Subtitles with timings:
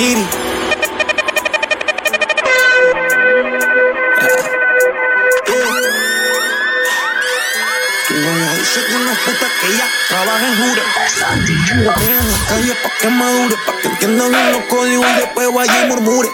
[0.00, 0.16] Novia
[8.56, 10.82] dice que no es puta que ella trabaja en Jure.
[11.66, 15.82] en la calle pa' que madure, pa' que entienda bien los códigos y después vaya
[15.82, 16.30] y murmure.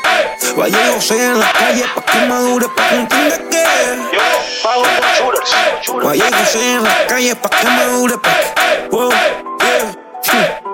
[0.57, 3.65] Vaya y José en la calle pa' que madure, pa' que entienda que
[4.13, 4.23] Yo
[4.63, 4.85] pago
[5.19, 6.05] por shooters.
[6.05, 8.89] Vaya y José en la calle pa' que madure, pa' que.
[8.93, 10.66] Wow, yeah.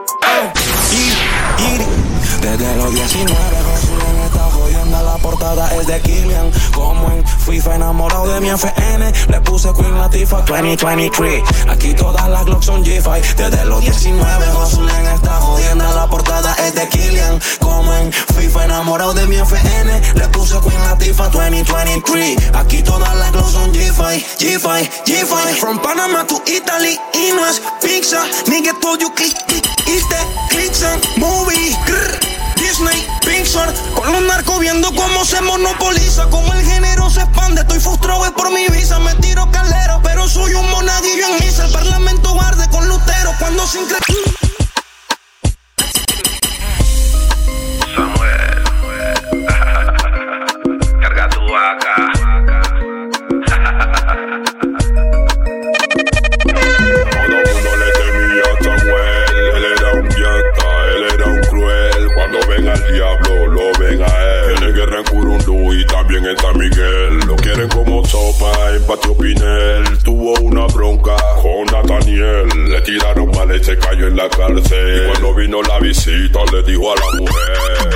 [3.02, 8.40] 19 Josué me está jodiendo La portada es de Killian Como en FIFA enamorado de
[8.40, 13.80] mi FN Le puse Queen Latifah 2023 Aquí todas las Glocks son G5 Desde los
[13.80, 19.34] 19 Josué está jodiendo La portada es de Killian Como en FIFA enamorado de mi
[19.34, 25.80] FN Le puse Queen Latifah 2023 Aquí todas las Glocks son G5 G5, G5 From
[25.80, 30.04] Panama to Italy Y no es pizza Nigga told you click, click, click,
[30.50, 32.31] clicks and movie grr.
[33.94, 37.60] Con los narcos viendo cómo se monopoliza, cómo el género se expande.
[37.60, 41.66] Estoy frustrado es por mi visa, me tiro calero, pero soy un monaguillo en misa.
[41.66, 43.96] El parlamento arde con Lutero cuando se incre...
[47.94, 48.64] Samuel,
[51.00, 52.12] carga tu vaca.
[62.14, 64.56] Cuando ven al diablo, lo ven a él.
[64.58, 67.18] Tiene guerra en Curundú y también en San Miguel.
[67.26, 69.98] Lo quieren como sopa en Patio Pinel.
[70.02, 72.48] Tuvo una bronca con Nathaniel.
[72.70, 74.96] Le tiraron mal y se cayó en la cárcel.
[74.96, 77.92] Y cuando vino la visita, le dijo a la mujer.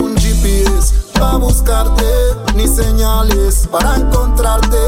[0.00, 2.04] Un GPS para buscarte,
[2.54, 4.78] ni señales para encontrarte.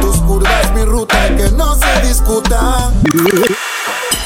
[0.00, 2.92] Tus curvas, mi ruta que no se discuta.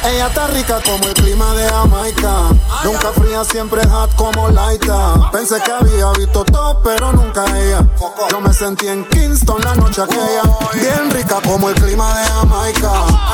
[0.05, 2.49] Ella está rica como el clima de Jamaica.
[2.85, 5.31] Nunca fría, siempre hot como Laita.
[5.31, 7.87] Pensé que había visto todo, pero nunca ella.
[8.31, 10.43] Yo me sentí en Kingston la noche aquella.
[10.75, 12.93] Bien rica como el clima de Jamaica.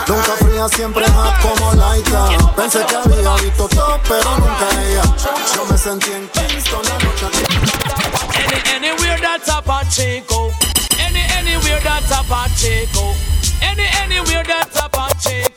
[0.09, 2.29] Nunca fría, siempre hot como Laita.
[2.55, 5.03] Pensé que había visto todo, pero nunca ella.
[5.55, 7.89] Yo me sentí en Kingston la noche aquella.
[8.37, 10.51] Any, anywhere that's a Pacheco.
[10.99, 13.15] Any, anywhere that's a Pacheco.
[13.63, 15.48] Any, anywhere that's a Pacheco.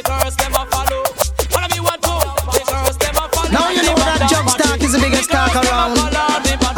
[0.00, 1.04] The girls a follow.
[1.52, 2.08] Follow me one two.
[2.56, 3.50] The girls them follow.
[3.52, 5.98] Now you know that jump stock is the biggest stock around.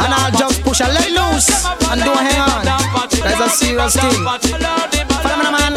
[0.03, 1.47] And I'll just push a let loose
[1.87, 3.02] and don't hang on.
[3.23, 4.23] That's a serious thing.
[5.23, 5.73] Follow me, man.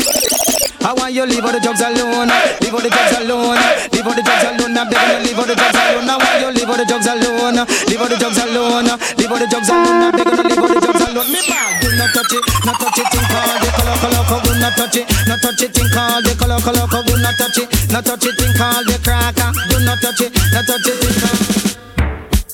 [0.86, 2.30] I want you leave all the drugs alone.
[2.62, 3.58] Leave all the drugs alone.
[3.90, 4.76] Leave all the drugs alone.
[4.78, 6.06] I'm begging you leave all the drugs alone.
[6.06, 7.58] I want you leave all the drugs alone.
[7.90, 8.86] Leave all the drugs alone.
[9.18, 10.02] Leave all the drugs alone.
[10.06, 11.26] I'm begging you leave all the drugs alone.
[11.26, 11.42] Me.
[11.82, 12.42] Do not touch it.
[12.66, 13.06] Not touch it.
[13.10, 14.42] Think all the color, color, color.
[14.46, 15.06] Do not touch it.
[15.26, 15.70] Not touch it.
[15.74, 17.02] Think all the color, color, color.
[17.06, 17.66] Do not touch it.
[17.90, 18.34] Not touch it.
[18.38, 19.50] Think all the cracker.
[19.50, 20.30] Uh, Do not touch it.
[20.54, 21.78] Not touch it.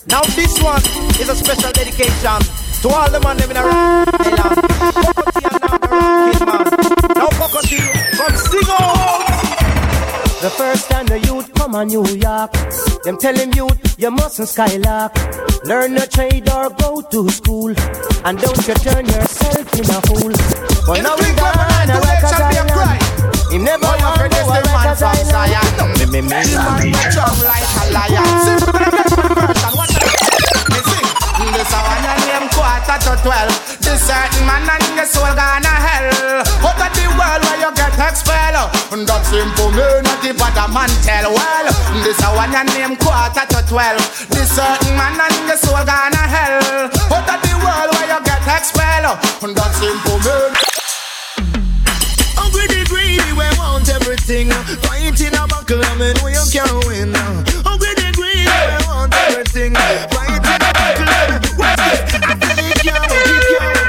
[0.08, 0.80] Now this one
[1.20, 2.40] is a special dedication
[2.82, 4.58] to all the man living around Island.
[5.06, 6.66] Poverty and now the ranking man.
[7.14, 7.78] Now poverty
[8.18, 8.80] from Singo.
[10.42, 12.50] The first time the youth come a New York,
[13.04, 15.14] them tell him youth you mustn't skylark.
[15.64, 17.72] Learn a trade or go to school,
[18.24, 20.34] and don't you turn yourself in a fool.
[20.84, 23.02] But now we gone a Rikers Island.
[23.52, 25.02] Him never want to the man Rikers.
[25.02, 25.98] Island.
[26.00, 26.28] Me, me, me.
[26.28, 29.51] Man drum like a lion.
[32.84, 33.54] Quarter to twelve.
[33.80, 36.42] This certain man and the soul gonna hell.
[36.66, 38.70] Out of the world where you get expelled.
[39.06, 41.66] That simple me not the bad man tell well.
[42.02, 44.02] This a one and name quarter to twelve.
[44.30, 46.90] This certain man and the soul gonna hell.
[47.12, 49.18] Out of the world where you get expelled.
[49.42, 50.36] That simple me.
[52.34, 54.50] Hungry the greedy, we want everything.
[54.82, 57.14] Fight in a buckle, I mean, we can't win.
[57.62, 59.74] Hungry the greedy, we want everything.
[59.74, 60.31] Fight
[62.14, 63.81] I feel it can't work, it can't work, it can't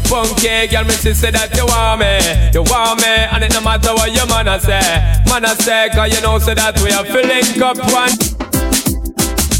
[0.00, 2.14] the punky girl, me see say that you want me,
[2.54, 4.78] you want me, and it no matter what your man a say,
[5.26, 8.14] man a say, cause you know say that we are filling up one.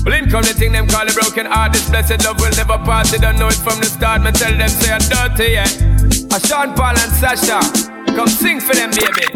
[0.06, 1.74] Well, in come the thing them call a broken heart.
[1.74, 3.10] This blessed love will never pass.
[3.10, 4.22] They don't know it from the start.
[4.22, 5.68] Me tell them say I'm dirty, yeah.
[6.32, 7.60] A Sean Paul and Sasha,
[8.14, 9.26] come sing for them, baby.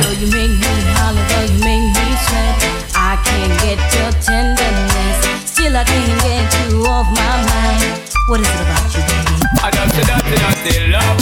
[0.00, 2.56] Though you make me holler, though you make me sweat,
[2.96, 5.18] I can't get your tenderness.
[5.44, 8.00] Still, I can't get you off my mind.
[8.26, 9.31] What is it about you, baby?
[9.64, 11.21] I just to dance and I still love.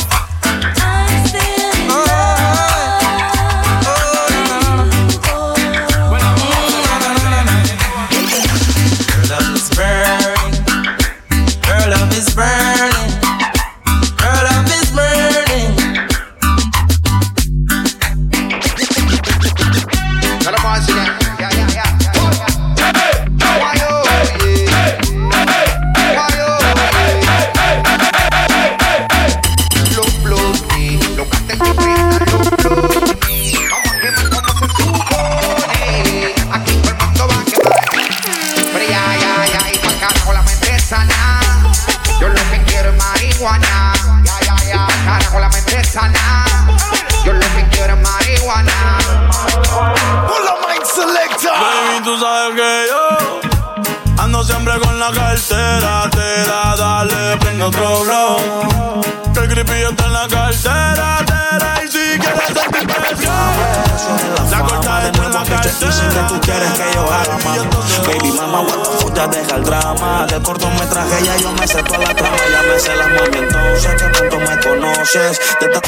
[66.75, 68.07] Que yo haga más.
[68.07, 70.27] Baby mama, what the deja el drama.
[70.27, 72.37] Del cortometraje ya yo me sé toda la trama.
[72.53, 75.41] Ya me sé las mami, entonces que tanto me conoces.
[75.61, 75.81] De ta-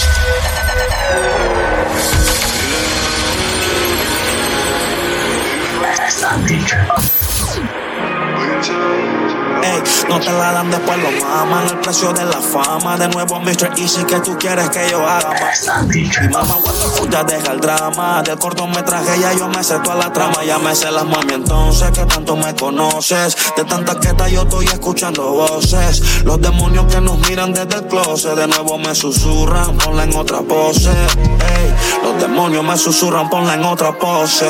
[10.08, 12.96] No te la dan después lo maman el precio de la fama.
[12.96, 13.72] De nuevo Mr.
[13.78, 17.52] Easy que tú quieres que yo haga más mi mamá what the fuck, ya deja
[17.52, 18.22] el drama.
[18.22, 21.34] Del cortometraje ya yo me sé toda la trama ya me sé las mami.
[21.34, 26.24] Entonces que tanto me conoces de tantas que yo estoy escuchando voces.
[26.24, 30.40] Los demonios que nos miran desde el closet de nuevo me susurran ponla en otra
[30.40, 30.90] pose.
[30.90, 34.46] Ey, los demonios me susurran ponla en otra pose.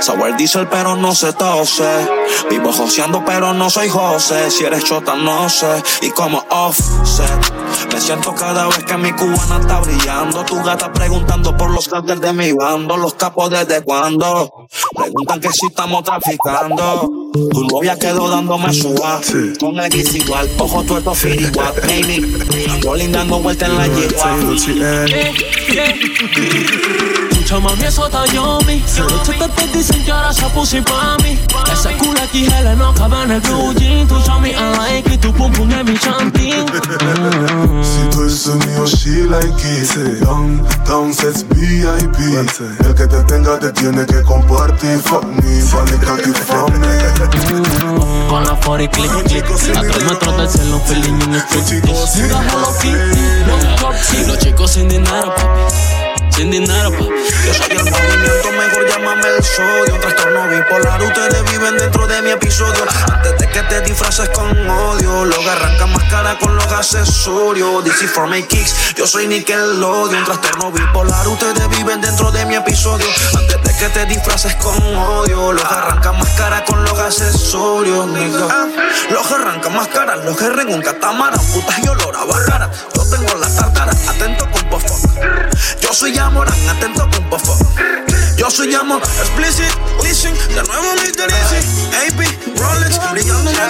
[0.00, 2.08] Sour diesel pero no se tose.
[2.50, 5.82] Vivo joseando pero no soy José si eres chota no sé.
[6.02, 7.52] Y como offset
[7.92, 10.44] me siento cada vez que mi cubana está brillando.
[10.44, 14.66] Tu gata preguntando por los carteles de mi bando los capos desde cuándo.
[14.94, 17.10] Preguntan que si estamos traficando.
[17.32, 18.94] Tu novia quedó dándome su
[19.58, 20.48] con el X igual.
[20.58, 22.80] Ojo tuerto firiguat baby.
[22.82, 24.36] Rolling dando vuelta en la yegua
[27.52, 31.38] Mucha mami, eso está chetos te dicen que ahora se puso pa' mí.
[31.70, 34.08] Ese culo aquí, hele, no cabe en el blue jean.
[34.08, 36.64] Tú llamas I like it, tu pum pum es mi chanting.
[37.82, 40.22] Si tú eres mío, she like it.
[40.22, 42.16] Young, down sets VIP.
[42.86, 44.98] El que te tenga te tiene que compartir.
[45.00, 48.28] Fuck me, vale que from me.
[48.30, 49.44] Con la 40 click click.
[49.76, 51.84] A tres metros del cielo, feeling en el street.
[51.84, 52.96] Pura Hello Kitty,
[53.46, 54.26] no cupcake.
[54.26, 55.91] Los chicos sin dinero, papi.
[56.42, 57.04] Sin dinero, papi.
[57.46, 60.00] Yo soy el movimiento, mejor llámame el sodio.
[60.00, 62.84] Trastorno bipolar, ustedes viven dentro de mi episodio.
[63.12, 67.84] Antes de que te disfraces con odio, luego arranca más cara con los accesorios.
[67.84, 70.24] DC for my kicks, yo soy Nickelodeon.
[70.24, 73.06] Trastorno bipolar, ustedes viven dentro de mi episodio.
[73.38, 78.08] Antes de que te disfraces con odio, los arranca más cara con los accesorios.
[78.08, 78.66] nigga.
[79.10, 81.38] Los arranca más cara, los que un catamarán.
[81.52, 82.68] Putas y olor a bajara.
[82.96, 84.62] Yo tengo la tartara, atento con.
[85.80, 87.56] Yo soy Amorán, atento con pofo.
[88.36, 91.30] Yo soy amor, explicit, listen, de nuevo Mr.
[91.30, 93.62] Easy, AP, Rolex, brillando en el.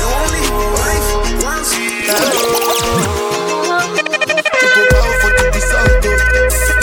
[0.00, 1.74] You only live once.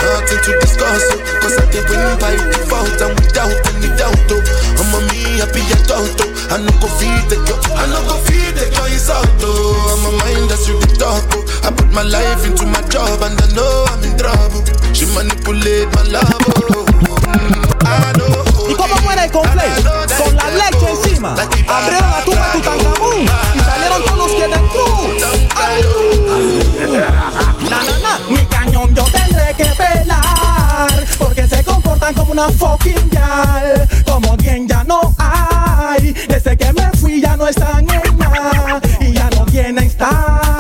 [0.02, 1.04] Nothing to discuss,
[1.42, 4.71] cause I did win by default and without any doubt.
[5.42, 6.30] Me happy at auto.
[6.54, 9.26] I no go feed the girl, I no go feed the girl, it's out.
[9.42, 11.26] Oh, I'm a mind that's you the talk.
[11.66, 14.62] I put my life into my job and I know I'm in trouble.
[14.94, 16.46] She manipulate my love.
[16.62, 16.86] Oh,
[17.82, 18.70] I know.
[18.70, 19.90] ¿Y cómo muere el completo?
[20.22, 21.34] Con la leche encima.
[21.34, 24.86] Abrieron la tumba de Tutankamón y salieron todos los que dentro.
[27.68, 28.20] Na, na, na.
[28.30, 30.41] Mi cañón yo tendré que pelar
[32.01, 33.88] comportan como una fucking gal.
[34.05, 36.13] Como bien ya no hay.
[36.27, 40.50] Desde que me fui ya no están en nada y ya no tienen style.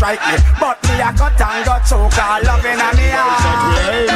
[0.00, 3.60] Strike me But me a cut and got choke all loving on me heart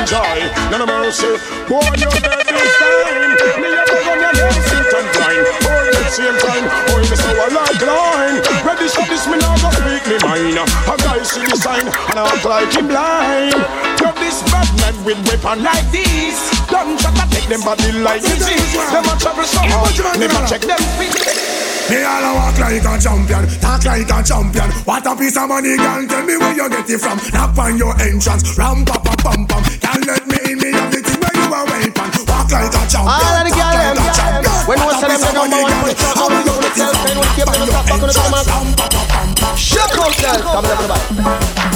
[0.05, 1.33] enjoy, none of mercy.
[1.65, 3.33] Boy, you dead this time.
[3.61, 5.45] Me a go on your nails, sit and grind.
[5.65, 8.37] Boy, at the same time, boy, me so I like line.
[8.65, 10.61] Ready for this, me now go speak me mind.
[10.61, 13.61] A guy see the sign and I act like him blind.
[13.97, 16.37] Grab this bad man with weapon like this.
[16.69, 18.77] Don't try to take them body like disease.
[18.93, 21.44] Them a travel so hard, never check them feet.
[21.91, 24.69] Me all a walk like a champion, talk like a champion.
[24.89, 26.01] What a piece of money, girl.
[26.09, 27.19] Tell me where you get it from.
[27.33, 29.63] Knock on your entrance, ram pa pa pam pam.
[29.85, 32.11] Can't let me in, me have the thing where you are waiting.
[32.25, 34.65] Walk like a champion, ah, All talk like a champion.
[34.65, 35.81] When What was a them piece the of number money, one girl.
[35.85, 36.17] for the truck?
[36.17, 37.05] How How you you get it from?
[37.05, 38.17] Knock on your entrance,
[38.49, 39.57] ram pa pa pam pam.
[39.61, 40.41] Shut up, girl.
[40.41, 41.05] Come on, everybody.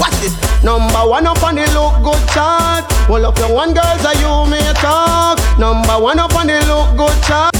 [0.00, 0.34] Watch this.
[0.64, 2.88] Number one up on the look good chart.
[3.12, 5.36] Well, up your one girls are you may talk.
[5.60, 7.52] Number one up on the look good chart.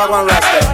[0.00, 0.64] Walk one rasta.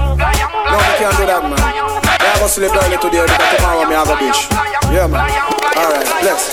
[0.70, 1.58] No, we can't do that, man.
[1.58, 4.46] Yeah, I go sleep early today because tomorrow me have a bitch.
[4.94, 5.26] Yeah, man.
[5.74, 6.46] Alright, bless.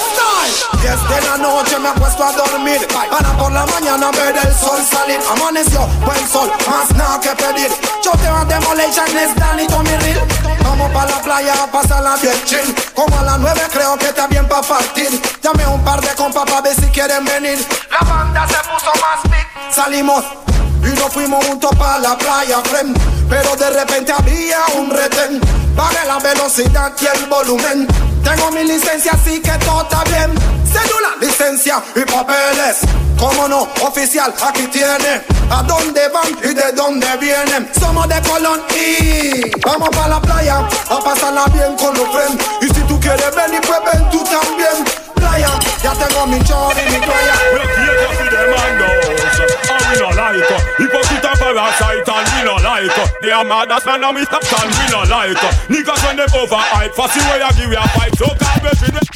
[0.81, 4.53] Yes, then I know que me acuesto a dormir Para por la mañana ver el
[4.53, 7.71] sol salir Amaneció buen sol, más nada que pedir
[8.03, 10.27] Yo te voy a demoler Agnes, Dani, Tommy Real
[10.63, 14.27] Vamos pa' la playa a pasarla bien chill Como a las nueve creo que está
[14.27, 15.09] bien pa' partir
[15.41, 19.23] Llamé un par de compas pa' ver si quieren venir La banda se puso más
[19.31, 20.42] big Salimos
[20.85, 22.97] y nos fuimos juntos pa' la playa, friend.
[23.29, 25.39] Pero de repente había un retén.
[25.75, 27.87] Pagué la velocidad y el volumen.
[28.23, 30.33] Tengo mi licencia, así que todo está bien.
[30.65, 32.79] Cédula, licencia y papeles.
[33.17, 35.21] Como no, oficial, aquí tiene.
[35.49, 37.69] ¿A dónde van y de dónde vienen?
[37.79, 42.67] Somos de Colón y Vamos pa' la playa a pasarla bien con los friends Y
[42.73, 44.85] si tú quieres venir, pues ven tú también.
[45.15, 45.49] Playa,
[45.83, 47.33] ya tengo mi chor y mi playa
[48.23, 48.92] for them
[50.39, 52.07] like Hypocrite and parasite
[52.45, 55.37] no like They are mad as man and stop and no like
[55.69, 56.19] Niggas when
[57.41, 59.13] I give you a fight So call between them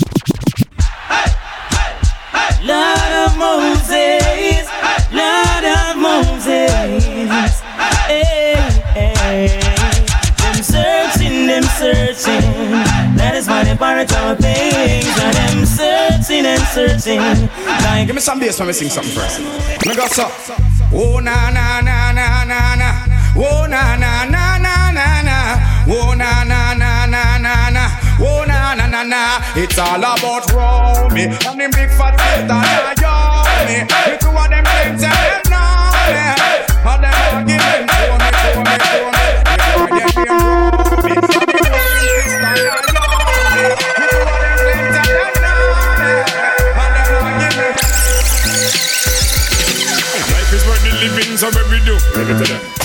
[2.63, 4.67] Lord of Moses,
[5.11, 7.61] Lord of Moses.
[8.07, 8.55] Hey,
[8.93, 9.59] hey.
[10.37, 12.86] Them searching, them searching.
[13.27, 15.05] That they pirate our things.
[15.19, 17.19] And them searching and searching.
[17.83, 19.39] Like, Give me some bass when we sing something first.
[19.85, 20.27] Me go so.
[20.93, 22.89] Oh na na na na na na.
[23.35, 25.37] Oh na na na na na na.
[25.87, 27.83] Oh na na na na na na.
[28.19, 29.39] Oh na na na na.
[29.55, 33.87] It's all about Romy and them big fat Satan and Yomi.
[33.87, 36.31] The two of them things and them know me.
[36.87, 38.75] And them argument for me,
[39.75, 40.56] for me,
[50.99, 51.97] living, so what we do?
[52.15, 52.77] Give it to them.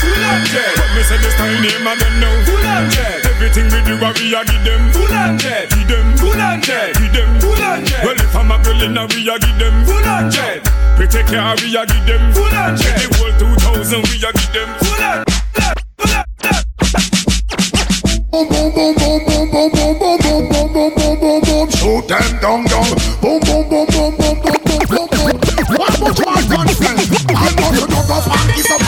[0.00, 2.30] But me say this time name I don't know.
[2.46, 3.26] Full and jet.
[3.26, 4.92] Everything we do, what we a give them.
[4.92, 5.70] Full and jet.
[5.70, 6.16] Give them.
[6.16, 6.94] Full and jet.
[6.94, 7.40] Give them.
[7.40, 8.04] Full and jet.
[8.04, 9.84] Well, if I'm a girl, then we a give them.
[9.84, 10.62] Full and jet.
[10.98, 12.32] We take care, we a give them.
[12.32, 12.94] Full and jet.
[12.94, 14.68] The whole 2000, we a give them.
[14.78, 15.24] Full and
[18.30, 22.06] Boom boom boom boom boom boom boom boom boom boom boom boom boom boom Shoot
[22.06, 22.86] them down down
[23.20, 25.34] Boom boom boom boom boom boom boom boom boom
[25.74, 27.02] One more time gunfire
[27.34, 28.87] I know you don't go funky so man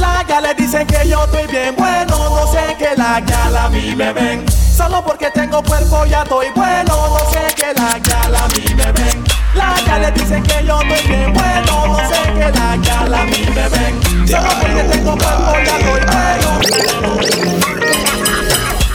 [0.00, 3.94] La le dicen que yo estoy bien bueno, no sé que la ya a mí
[3.94, 4.44] me ven.
[4.50, 8.92] Solo porque tengo cuerpo ya estoy bueno, no sé que la ya a mí me
[8.92, 9.24] ven.
[9.54, 13.46] La le dicen que yo estoy bien bueno, no sé que la ya a mí
[13.54, 14.28] me ven.
[14.28, 16.60] Solo porque tengo cuerpo ya estoy bueno.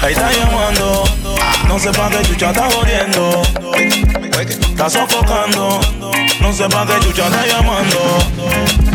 [0.01, 1.03] Ahí está llamando,
[1.68, 3.41] no sé pa' qué chucha está jodiendo.
[4.39, 5.79] Está sofocando,
[6.41, 8.88] no sé pa' qué chucha está llamando.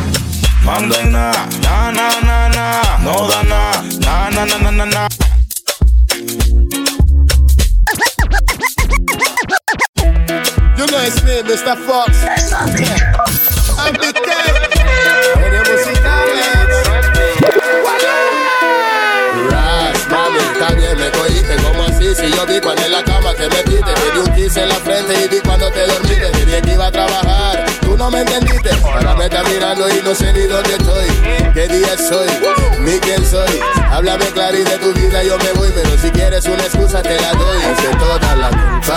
[0.65, 1.31] Mando en na,
[1.63, 5.09] na, na, na, na, no da na, na, na, na, na, na, na.
[10.79, 11.77] You know it's me, Mr.
[11.85, 12.25] Fox.
[13.77, 14.15] I'm the.
[19.51, 23.49] Ras, mami, también me cogiste como así Si yo vi cuando en la cama que
[23.49, 26.47] me piste Te di un kiss en la frente y vi cuando te dormiste Te
[26.47, 27.54] dije que iba a trabajar,
[28.05, 28.71] no me entendiste.
[28.85, 31.07] Ahora me estás mirando y no sé ni dónde estoy.
[31.55, 32.29] ¿Qué día soy?
[32.81, 36.65] Ni quién soy Háblame claro de tu vida yo me voy Pero si quieres una
[36.65, 37.59] excusa te la doy.
[37.59, 38.97] De toda la culpa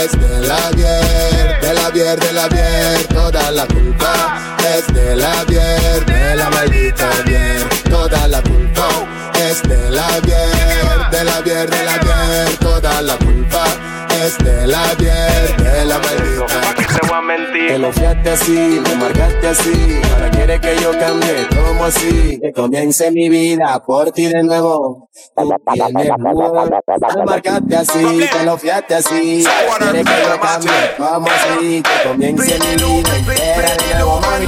[0.00, 5.16] Es de la bier, de la bier, de la bier Toda la culpa es de
[5.16, 8.88] la bier, de la maldita bier Toda la culpa
[9.34, 13.85] es de la bier, de la bier, de la bier, toda la culpa
[14.26, 16.46] es de la bier, de la maldita.
[17.68, 22.52] Te lo fiaste así, me marcaste así, ahora quiere que yo cambie, como así, que
[22.52, 25.08] comience mi vida por ti de nuevo.
[25.36, 31.28] Tú tienes me marcaste así, te lo fiaste así, ahora quiere que yo cambie, como
[31.28, 34.46] así, que comience mi vida entera de nuevo, mami.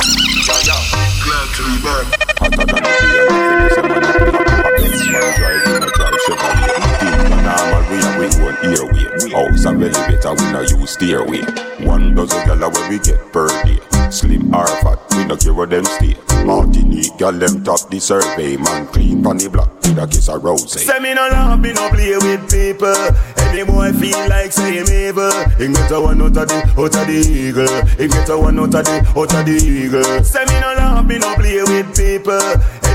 [8.18, 11.42] House and elevator, we no use stairway.
[11.86, 13.97] One dozen gyal where we get per day.
[14.10, 16.16] Slim or fat, we no care where them stay.
[16.44, 18.56] Martinique gyal them top the survey.
[18.56, 20.72] Man clean pon the block with a kiss of rose.
[20.72, 22.96] Say me no love, me no play with people.
[23.36, 25.32] Any boy feel like say him evil.
[25.60, 27.68] He get a one out of the, out of the eagle.
[28.00, 30.24] He get a one out of the, out of the eagle.
[30.24, 32.40] Say me no love, me no play with people.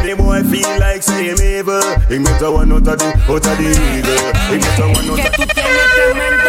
[0.02, 1.82] Any boy feel like say him evil.
[2.10, 4.24] He get a one out of the, out of the eagle.
[4.50, 6.43] He get a one out Que of tú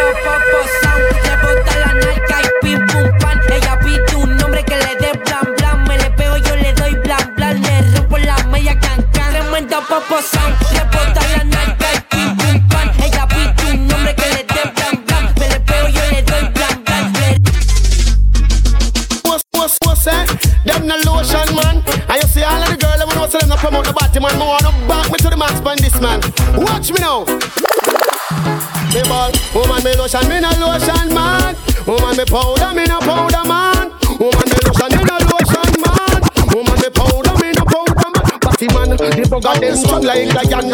[32.24, 33.90] Powder, me no powder, man.
[34.18, 36.20] Woman me lotion, me no lotion, man.
[36.50, 38.38] Woman me powder, me no powder, man.
[38.40, 38.96] Batty man, the
[39.30, 40.70] bugger them strong like lion,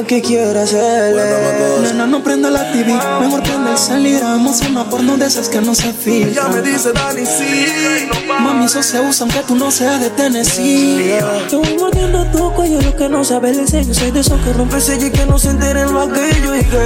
[0.00, 1.22] lo que quiere hacerle.
[1.82, 2.92] Nena, no prenda la TV.
[3.20, 4.16] Mejor prende el salir.
[4.22, 6.44] Hagamos una porno de esas que no se filtra.
[6.44, 8.08] Ya me dice Dani, sí.
[8.26, 11.18] Mami, eso se usa aunque tú no seas de Tennessee.
[11.48, 13.92] Te voy mordiendo tu cuello, lo que no sabe el sello.
[13.92, 16.54] Soy de esos que rompe el sello y que no se enteren lo aquello.
[16.54, 16.76] Y que,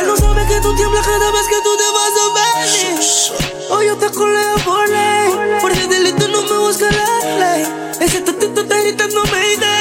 [0.00, 3.76] Él no sabe que tú tiemblas cada vez que tú te vas a ver.
[3.76, 5.60] Hoy yo te coleo por ley.
[5.60, 7.66] Por delito no me busca la ley.
[8.00, 9.73] Ese tatito está gritando Mayday.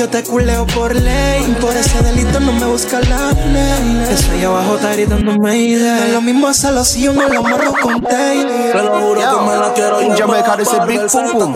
[0.00, 1.44] Yo yo te culeo por ley.
[1.60, 4.06] Por ese delito no me busca la ley.
[4.10, 6.06] Eso ahí abajo está gritándome idea.
[6.06, 8.46] Es lo mismo hacerlo si yo me lo amarro con Tay.
[8.72, 11.54] Te lo juro que me la quiero Jamaica, they say pa' big pum pum.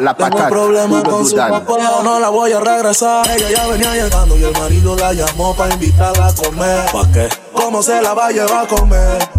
[0.00, 0.16] la
[0.48, 3.30] problemas Uber con su papá, no la voy a regresar.
[3.30, 6.90] Ella ya venía llegando y el marido la llamó para invitarla a comer.
[6.90, 7.28] ¿Pa' qué?
[7.52, 9.33] ¿Cómo se la va a llevar a comer?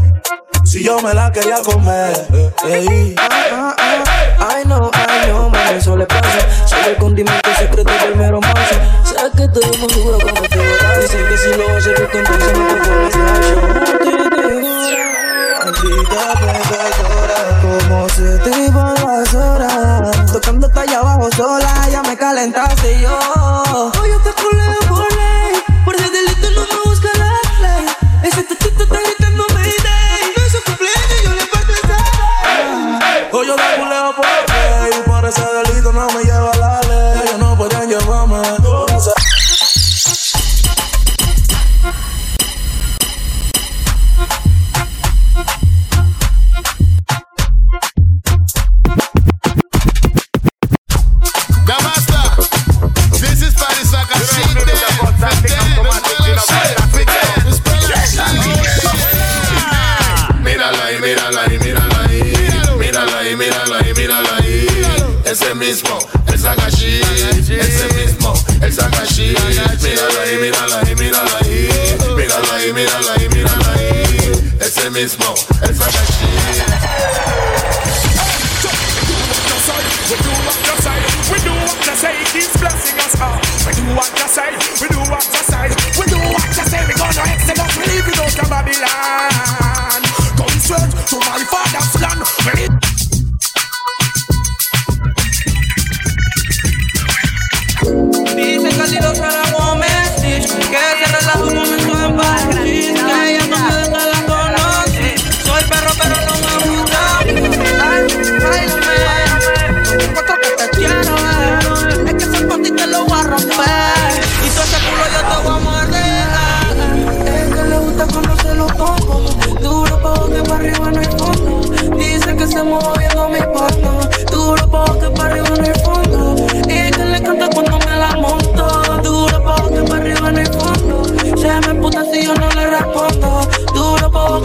[0.75, 2.27] Si yo me la quería comer.
[2.65, 3.15] Ey.
[3.17, 6.67] Ay no, ay no, mami, eso le pasa.
[6.67, 11.25] Soy el condimento secreto del mero macho Sé que estoy muy duro como figura Dicen
[11.29, 13.15] que si lo hace rico entonces no te pones
[15.63, 22.17] Maldita pecadora Como se te iban las horas Tocando hasta allá abajo sola Ya me
[22.17, 23.17] calentaste yo.
[24.01, 24.33] Hoy yo te
[35.25, 37.21] Por ese delito no me lleva la ley.
[37.23, 38.43] Ellos no pueden llevarme.
[38.61, 38.85] Por
[53.19, 54.85] this is Paddy Saka.
[68.75, 69.39] Saca shit.
[69.81, 71.69] Mírala ahí, mírala ahí, mírala ahí.
[72.15, 74.53] Mírala ahí, mírala ahí, mírala ahí.
[74.59, 76.01] Ese mismo, el saca.
[80.07, 80.99] We do what you say,
[81.31, 83.39] we do what you say, He's blessing us all.
[83.65, 85.65] We do what you say, we do what you say,
[85.97, 89.64] we do what you say, we gonna excellence, we leave it out of Babylon.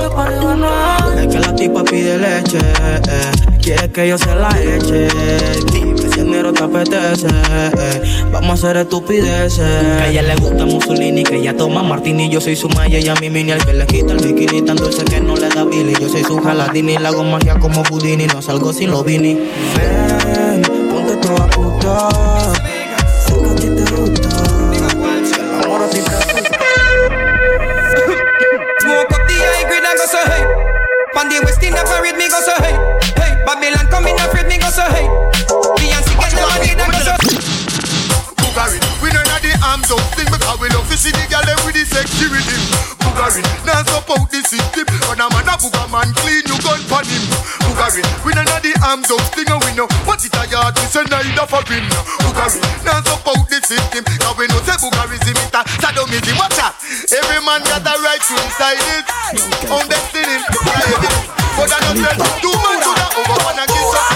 [0.00, 5.08] Que para Es que la tipa pide leche eh, Quiere que yo se la eche.
[5.72, 9.58] Dime si el negro te apetece eh, Vamos a hacer estupideces.
[9.58, 12.28] Que a ella le gusta Mussolini Que ella toma martini.
[12.28, 14.76] Yo soy su maya y a mi mini Al que le quita el bikini Tan
[14.76, 15.94] dulce que no le da Billy.
[16.00, 19.38] Yo soy su jaladini La hago magia como Houdini No salgo sin los vini
[19.76, 22.29] Ven, ponte toda puta
[48.90, 51.62] arms up thing and we know what it a yard is a night of a
[51.70, 51.86] rim.
[52.26, 54.02] Bugari, now support the system.
[54.02, 56.34] Cause we know say Bugarism it a sadomism.
[56.34, 56.74] Watch out,
[57.06, 59.06] every man got a right to decide it.
[59.70, 60.42] On destiny.
[61.54, 64.10] But I don't tell two man to the over one and kiss up.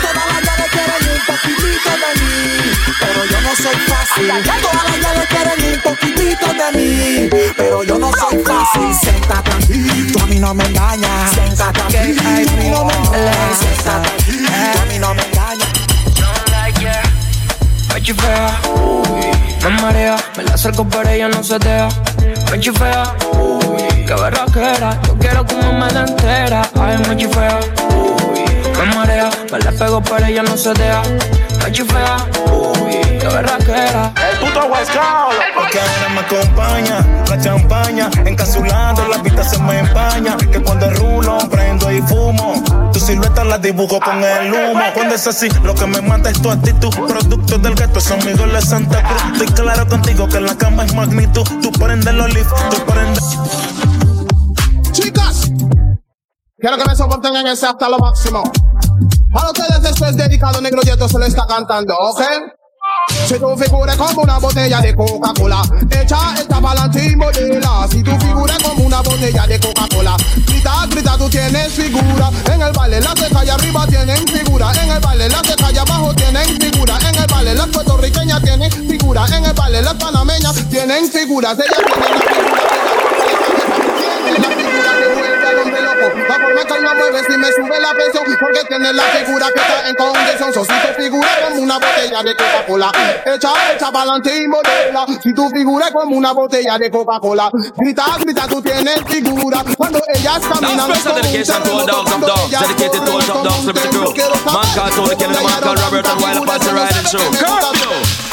[0.00, 2.32] Todas las llaves quieren un poquitito de mí,
[2.96, 4.28] pero yo no soy fácil.
[4.40, 8.09] Todas las llaves quieren un poquitito de mí, pero yo no
[8.60, 8.94] fácil.
[8.94, 11.30] Siéntate aquí, tú a mí no me engañas.
[11.32, 13.58] Siéntate aquí, tú a mí no me engañas.
[13.58, 15.68] Siéntate aquí, tú a mí no me engañas.
[17.92, 18.60] Me chifea,
[19.62, 21.88] me marea, me la acerco pero ella no se deja.
[22.50, 23.14] Me chifea,
[24.06, 26.62] que berraquera, yo quiero que me la entera.
[26.80, 27.58] Ay, me chifea,
[28.78, 31.02] me marea, me la pego pero ella no se deja.
[31.62, 32.16] Me chifea,
[33.20, 34.12] que berraquera.
[34.50, 34.90] El puto West
[35.54, 40.36] Porque ahora me acompaña la champaña, encapsulando la pista se me empaña.
[40.36, 42.60] Que cuando el rulo prendo y fumo,
[42.92, 44.80] tu silueta la dibujo con el humo.
[44.94, 46.90] Cuando es así, lo que me mata es tu actitud.
[47.06, 49.22] Producto del gato, son mi de Santa Cruz.
[49.40, 51.44] Estoy claro contigo que en la cama es magnitud.
[51.62, 53.24] Tú prendes los lift, tú prendes.
[54.90, 55.52] Chicas,
[56.58, 58.42] quiero que me soporten en ese hasta lo máximo.
[59.32, 62.22] Para ustedes esto es dedicado, Negro Yeto se lo está cantando, ¿ok?
[63.26, 67.86] Si tu figura es como una botella de Coca-Cola, echa el tapalante y modela.
[67.90, 72.30] Si tu figura es como una botella de Coca-Cola, grita, grita, tú tienes figura.
[72.52, 74.72] En el baile las de calle arriba tienen figura.
[74.82, 76.98] En el baile las de calle abajo tienen figura.
[77.08, 79.26] En el baile las puertorriqueñas tienen figura.
[79.26, 81.54] En el baile las panameñas tienen figuras.
[81.54, 82.69] Ellas tienen la figura.
[86.66, 88.24] Que no mueve si me sube la presión.
[88.40, 90.52] Porque tiene la figura que está en condición.
[90.52, 92.92] So, si tu figura como una botella de Coca-Cola.
[93.26, 95.06] Echa, echa pa'lante y modela.
[95.22, 97.50] Si tu figura como una botella de Coca-Cola.
[97.76, 99.64] Grita, grita, tú tienes figura.
[99.76, 100.76] Cuando ellas caminan.
[100.76, 102.50] Now special dedication to all dogs of dogs.
[102.50, 104.14] Dedicated to all top dogs, liberty crew.
[104.46, 107.18] Man called Tony Kennedy, man called Robert, and while up the riding show.
[107.32, 108.29] Curfew!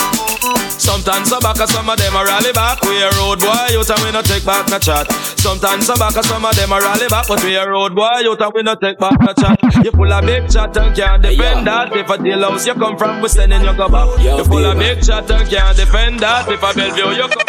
[0.87, 2.81] Sometimes I back, some of them a rally back.
[2.81, 5.11] We a road boy, you tell me no take back no chat.
[5.35, 8.37] Sometimes I back, some of them a rally back, but we a road boy, you
[8.37, 9.59] tell me no take back no chat.
[9.83, 11.93] You full of big chat and can't defend that.
[11.93, 14.17] If a deal house you come from, we sending you go back.
[14.23, 16.47] You full of big chat and can't defend that.
[16.47, 17.47] If a Bellevue you come.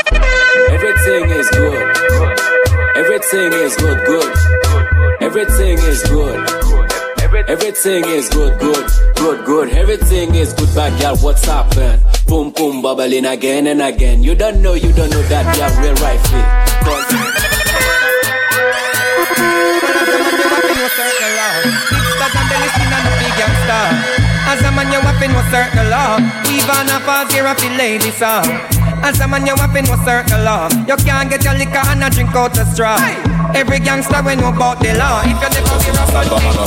[0.75, 1.97] Everything is good.
[2.97, 5.23] Everything is good, good.
[5.23, 6.68] Everything is good.
[7.29, 9.69] Everything is good, good, good, good.
[9.71, 11.17] Everything is good, bad girl.
[11.19, 12.03] What's happened?
[12.27, 14.23] Boom, boom, bubbling again and again.
[14.23, 16.69] You don't know, you don't know that you're real fit.
[24.49, 26.17] As a man, you wapping no circle law.
[26.49, 28.49] Even a fast here, a lady song.
[29.05, 30.69] As a man, you wapping no circle law.
[30.89, 32.97] You can't get your liquor and a drink out the straw.
[33.55, 35.23] Every gangster we know about the law.
[35.23, 36.59] If you never hear about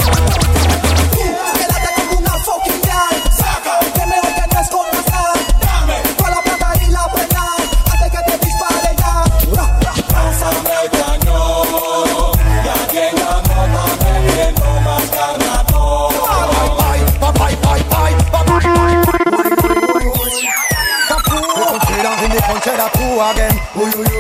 [22.52, 23.60] ponchera tú again.
[23.76, 24.11] Uy, uy,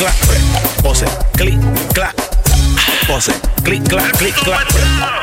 [0.00, 0.14] clac,
[0.82, 1.04] pose,
[1.36, 1.60] clic,
[1.92, 2.14] clac,
[3.06, 4.66] pose, clic, clac, clic, clac.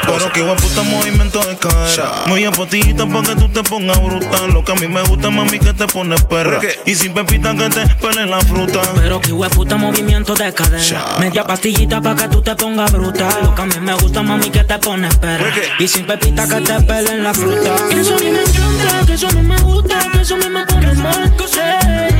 [0.06, 2.24] Pero que buen puta movimiento de cadera.
[2.28, 4.52] Muy bien potita pa' que tú te pongas brutal.
[4.54, 6.60] Lo que a mí me gusta, mami, que te pones perra.
[6.86, 8.82] Y sin pepita que te pelen la fruta.
[8.96, 11.18] Pero que puta movimiento de cadera.
[11.20, 13.34] Media pastillita pa' que tú te pongas brutal.
[13.42, 15.52] Lo que a mí me gusta, mami, que te pones perra.
[15.80, 17.76] Y sin pepita que te pelen la fruta.
[17.90, 20.38] Que eso a mí me encanta, que eso a mí me gusta, que eso a
[20.38, 22.17] mí me pone mal, que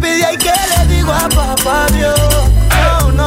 [0.00, 2.18] pedí y que le digo a papá Dios.
[3.02, 3.26] Oh no,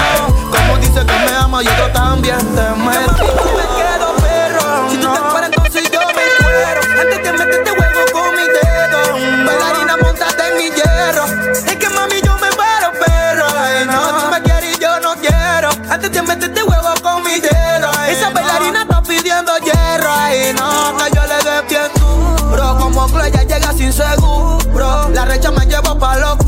[0.51, 3.11] como dice que me ama y otro también te muero.
[3.11, 4.89] me quedo perro.
[4.89, 6.81] Si tú te fueras entonces yo me cuero.
[7.01, 9.45] Antes de meterte juego con mi dedo.
[9.45, 11.25] Bailarina montate en mi hierro.
[11.53, 13.45] Es que mami yo me paro perro.
[13.57, 15.69] Ay, no, tú me quieres y yo no quiero.
[15.89, 17.91] Antes de meterte juego con mi dedo.
[18.07, 20.11] Esa bailarina está pidiendo hierro.
[20.11, 22.77] Ay, no, que yo le dé bien duro.
[22.79, 25.09] Como Chloe ya llega sin seguro.
[25.13, 26.42] La recha me llevo pa' lo oscuro.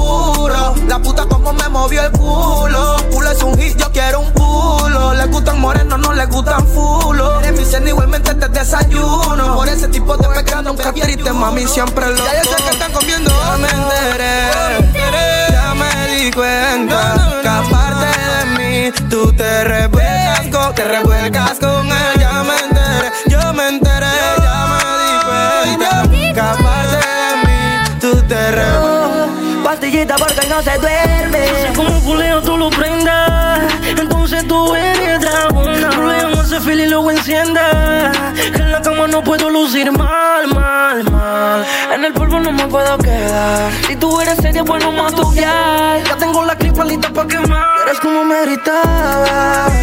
[0.88, 2.98] La puta como me movió el culo.
[3.12, 5.14] Culo es un hit, yo quiero un culo.
[5.14, 7.40] Le gustan morenos, no le gustan fulo.
[7.42, 9.56] Eres mi cena igualmente te desayuno.
[9.56, 12.92] Por ese tipo de pecado nunca triste, mami, siempre lo Ya yo sé que están
[12.92, 13.32] comiendo.
[13.32, 17.40] Ya me enteré, ya me di cuenta.
[17.42, 22.15] Que aparte de mí, tú te revuelcas con, te revuelcas con él.
[30.56, 31.48] No se duerme.
[31.48, 33.74] Sé cómo tú lo prendas.
[33.86, 35.92] Entonces tú eres dragona.
[35.92, 38.12] Fuleo ese fil y luego encienda.
[38.34, 41.66] Que en la cama no puedo lucir mal, mal, mal.
[41.94, 43.72] En el polvo no me puedo quedar.
[43.88, 47.88] Si tú eres seria, bueno, tu Ya tengo la clipa lista pa' quemar.
[47.88, 49.74] Eres como me gritabas.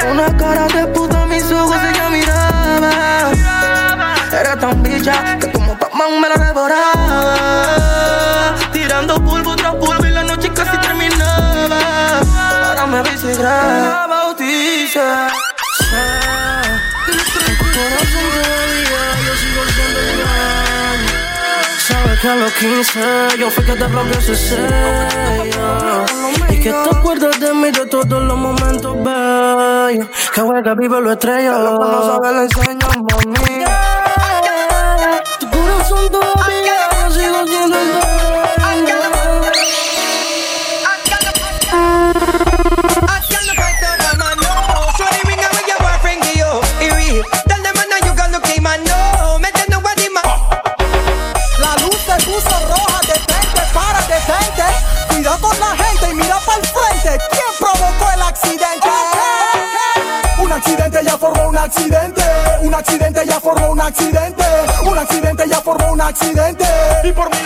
[0.00, 3.30] Con una cara de puta, mis ojos ella miraba.
[4.32, 8.45] Era tan bicha que como Pac-Man me la devoraba.
[8.96, 11.78] Tirando polvo tras polvo y la noche casi terminaba.
[12.64, 15.28] Ahora me ves y graba, bautiza.
[17.74, 21.00] Corazón todavía yo sigo siendo igual.
[21.78, 26.04] Sabes que a los 15 yo fui que te rompí ese sello
[26.48, 31.12] Y que te acuerdas de mí de todos los momentos bellos Que juega vive lo
[31.12, 33.64] estrella No sabes le enseño, mami
[35.38, 36.35] Tu corazón todavía
[55.58, 57.24] la gente y mira para el frente.
[57.30, 58.88] ¿Quién provocó el accidente?
[60.38, 62.22] Un accidente ya formó un accidente.
[62.62, 64.44] Un accidente ya formó un accidente.
[64.84, 66.64] Un accidente ya formó un accidente.
[67.04, 67.36] Y por mi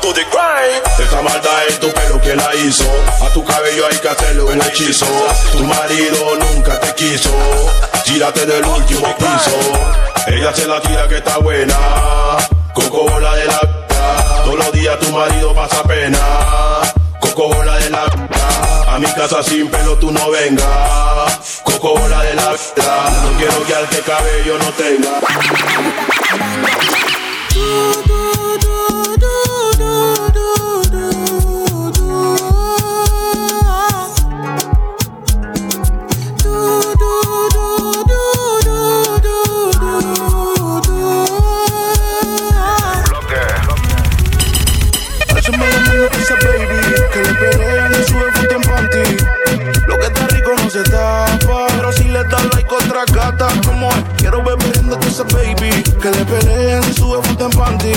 [0.00, 0.80] to the crime.
[0.98, 2.84] Esta maldad es tu pelo que la hizo.
[3.22, 5.06] A tu cabello hay que hacerle un hechizo.
[5.52, 7.30] Tu marido nunca te quiso.
[8.04, 9.56] Tírate del último piso.
[10.26, 11.76] Ella se la tira que está buena.
[12.74, 13.60] Coco bola de la.
[14.44, 16.18] Todos los días tu marido pasa pena.
[17.40, 18.04] Coco bola de la.
[18.86, 21.62] A mi casa sin pelo tú no vengas.
[21.64, 22.50] Coco bola de la.
[22.50, 25.20] No quiero que al que cabello no tenga.
[53.02, 57.50] Otra gata Como quiero beber en esa baby Que le pelean y sube foto en
[57.50, 57.92] panty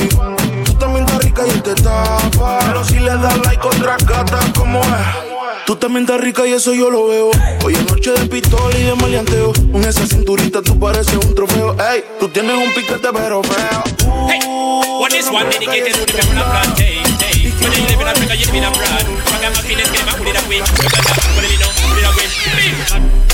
[0.66, 4.40] Tú también estás rica y él te tapa Pero si le das like otra gata
[4.56, 5.34] Como es
[5.66, 7.32] Tú también estás rica y eso yo lo veo.
[7.64, 9.54] Hoy es noche de pistola y de maleanteo.
[9.72, 11.78] Con esa cinturita tú pareces un trofeo.
[11.80, 13.84] Ey, tú tienes un piquete pero feo.
[14.28, 14.40] Hey,
[15.00, 16.68] what this one dedicated to the people of.
[17.64, 19.06] Whether you live in Africa, you live in abroad.
[19.24, 20.60] Fuck I'm happiness, get my put it away.
[20.60, 22.28] Put it up, put it down, put it away.
[22.90, 23.33] Bad,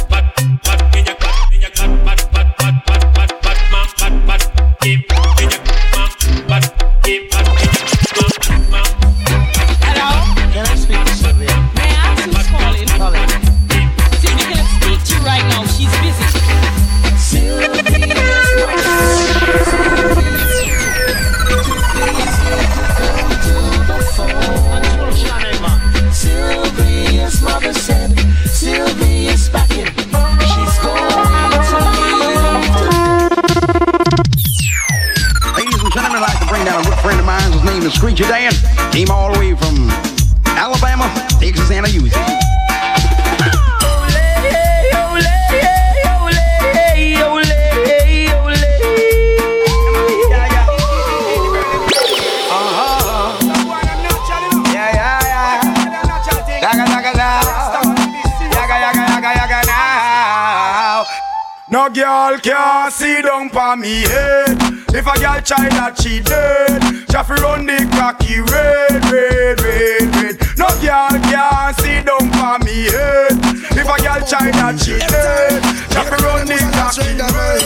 [63.70, 64.58] for me head.
[64.98, 66.82] If a girl try that she dead.
[67.06, 70.36] Jaffy run the cocky red, red, red, red.
[70.58, 73.38] No girl can see down for me head.
[73.78, 75.62] If a girl try that she dead.
[75.94, 77.62] Jaffy run the cocky red.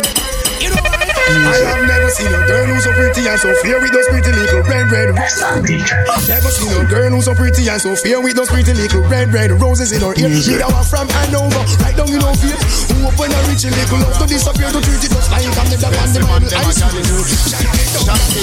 [1.23, 4.31] I have never seen a girl who's so pretty and so fair with those pretty
[4.35, 5.39] little red, red roses.
[6.27, 9.31] Never seen a girl who's so pretty and so fair with those pretty little red,
[9.31, 10.27] red roses in her ear.
[10.27, 12.92] Me that one from Hanover, right down in her face.
[13.03, 15.75] Who open a rich little love to disappear to treat it just like I'm the
[15.75, 16.39] dog and the man.
[16.55, 17.19] I see you.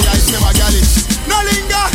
[0.05, 0.85] ice never got it.
[1.25, 1.89] No linger, no linger,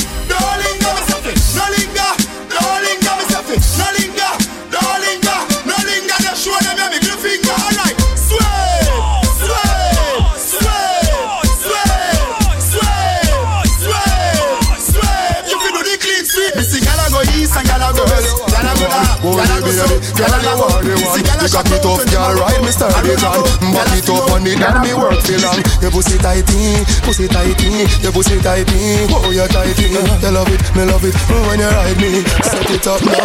[21.46, 23.46] See a shop it up, gyal ride me sturdy John.
[23.70, 25.62] Back it up on it and me work till long.
[25.78, 29.06] Your pussy tighty, pussy tighty, your pussy tighty.
[29.14, 29.94] Oh, you tighty.
[29.94, 30.02] You
[30.34, 31.14] love it, me love it
[31.46, 32.26] when you ride me.
[32.42, 33.22] Set it up now,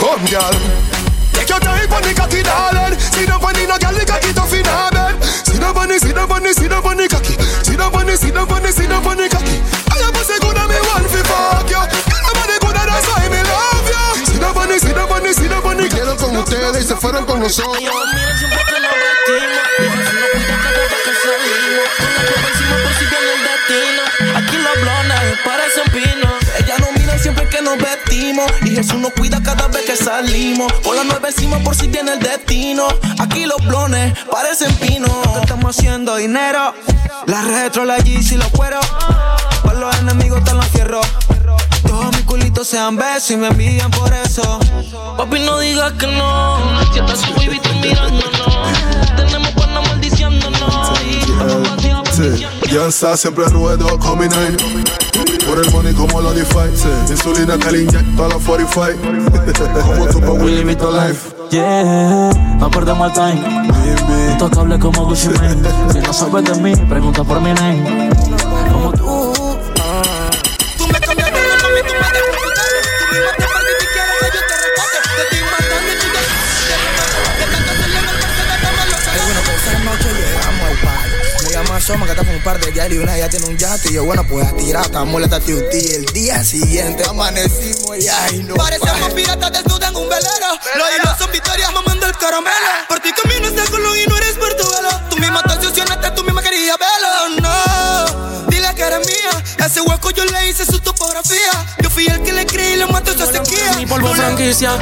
[0.00, 0.56] come gyal.
[1.36, 2.96] Take your time on the cocky, darling.
[2.96, 5.20] On the no gyal, the cocky tough in her bed.
[5.76, 7.36] On the, down on the, down on the cocky.
[7.60, 9.60] Sit down the, down on the, down on the cocky.
[9.60, 11.91] I your pussy good and me want fi fuck you.
[14.78, 16.16] Sit down on the, sit down on the, sit down on the.
[16.16, 17.78] Quiero con ustedes y se fueron con nosotros.
[17.78, 22.24] Mira siempre que nos vestimos Y Jesús nos cuida cada vez que salimos Con la
[22.24, 24.02] copa encima por si viene el destino.
[24.36, 28.52] Aquí los blones parecen pinos Ella nos mira siempre que nos vestimos.
[28.62, 30.72] Y Jesús nos cuida cada vez que salimos.
[30.82, 32.88] Con la nueve encima por si viene el destino.
[33.18, 36.74] Aquí los blones parecen pinos Que estamos haciendo dinero.
[37.26, 38.84] La retro, la Yeezy, los cueros.
[39.62, 41.06] Para los enemigos están los fierros.
[41.86, 44.58] Todos mis culitos sean besos y me envidian por eso.
[45.18, 46.56] Papi, no digas que no.
[46.90, 48.56] Si estás su baby, estoy mirándonos.
[49.16, 50.98] Tenemos pana maldiciéndonos.
[52.10, 54.62] Sí, Youngsta siempre ruedo combinando
[55.46, 56.88] Por el money como lo DeFi sí.
[57.10, 62.70] Insulina que le inyecto a la 45 Como tu pa' Willy Vito Life Yeah, no
[62.70, 63.42] perdemos el time.
[64.32, 65.68] Intocable como Gucci Mane.
[65.92, 68.10] Si no sabes de mí, pregunta por mi name.
[81.92, 83.90] Soma que está con un par de yali y una ya tiene un yate.
[83.90, 88.42] Y yo, bueno, pues a tirar, estamos la tati El día siguiente amanecimos y ay
[88.44, 88.54] no.
[88.54, 90.50] Parecemos piratas desnudas en un velero.
[90.76, 92.72] Los hilos son victorias mamando el caramelo.
[92.88, 94.88] Por ti camino este colón y no eres portuguelo.
[95.10, 97.40] Tú misma te obsesionaste, tú misma querías verlo.
[97.42, 99.66] No, dile que eres mía.
[99.66, 101.52] Ese hueco yo le hice su topografía.
[101.82, 103.74] Yo fui el que le creí y le mató esa sequía.
[103.76, 104.78] Mi polvo franquicia.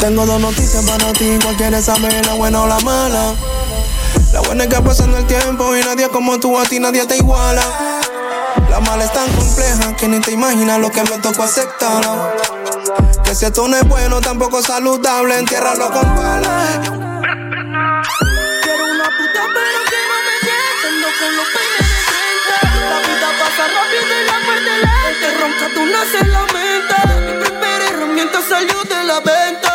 [0.00, 3.34] Tengo dos noticias para ti, cualquiera sabe la buena o la mala.
[4.32, 7.16] La buena es que pasando el tiempo y nadie como tú a ti nadie te
[7.16, 7.62] iguala.
[8.68, 12.02] La mala es tan compleja que ni te imaginas lo que me tocó aceptar.
[13.24, 16.78] Que si esto no es bueno, tampoco es saludable, entiérralo con balas.
[18.62, 23.28] Quiero una puta pero que no me entiendo con los peines de 30 La vida
[23.40, 26.96] pasa rápido y la muerte lenta Ronca tú no se lamenta
[27.26, 29.69] Mi primera herramienta salió de la venta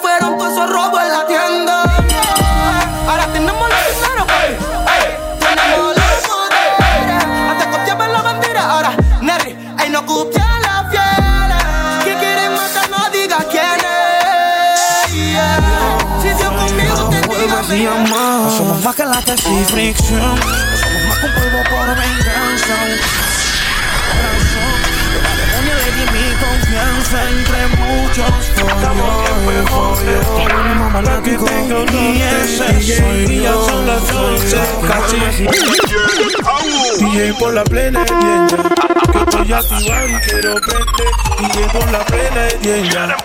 [0.00, 1.82] fueron todos esos robos en la tienda.
[3.08, 4.58] Ahora tenemos los dinero Ey,
[5.38, 12.18] Tenemos los poderes Antes copiaban la bandera Ahora, Neri, ey, no copian la fiel Que
[12.18, 15.58] quieren matar no digas quién es yeah.
[16.20, 20.20] Si Dios conmigo te diga No somos más que latas y fricción.
[20.20, 23.35] No somos más que un polvo por venganza.
[26.86, 30.26] Confianza entre muchos follos.
[30.36, 31.46] Tenemos malático
[31.92, 33.64] y ese soy yo.
[33.66, 34.56] son las 12,
[34.86, 35.16] casi.
[36.98, 38.56] DJ por la plena tienda
[39.12, 43.16] Que estoy activado y quiero prender DJ por la plena tienda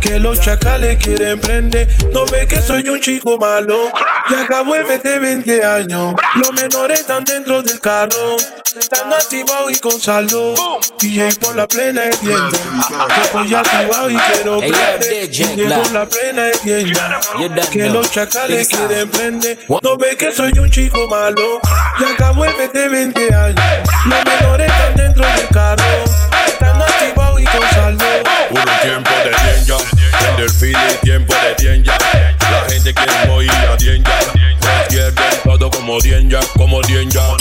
[0.00, 1.88] Que los chacales quieren prender.
[2.12, 3.90] No ve que soy un chico malo.
[4.30, 6.14] Y acabo de meter 20 años.
[6.36, 8.36] Los menores están dentro del carro.
[8.78, 10.54] Están activados y con saldo.
[11.00, 12.58] DJ por la plena tienda
[13.14, 15.30] Que estoy activado y quiero prender.
[15.30, 19.58] DJ por la plena don't Que los chacales quieren prender.
[19.68, 21.60] No ve que soy un chico malo.
[21.98, 23.60] Y acabo de meter 20 años.
[24.06, 26.04] Los menores están dentro del carro.
[26.46, 28.04] Están activados saldo
[28.48, 29.76] Puro tiempo de tienda,
[30.18, 31.98] prende el feeling, tiempo de tienda.
[32.50, 34.10] La gente quiere morir a tienda.
[34.88, 35.14] Pierden
[35.44, 37.36] todo como tienda, como tienda.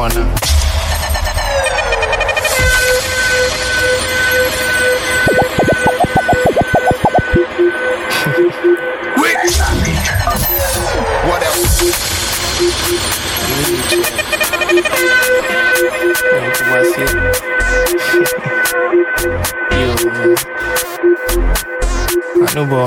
[0.00, 0.24] Corner.
[11.28, 11.82] What else?
[22.32, 22.86] I know, boy.